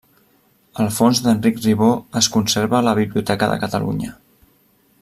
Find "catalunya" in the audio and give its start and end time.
3.65-4.17